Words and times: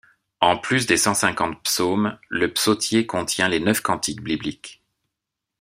En 0.39 0.57
plus 0.57 0.87
des 0.87 0.97
cent-cinquante 0.97 1.61
psaumes, 1.61 2.17
le 2.29 2.51
psautier 2.51 3.05
contient 3.05 3.47
les 3.47 3.59
neuf 3.59 3.81
cantiques 3.81 4.23
bibliques. 4.23 4.81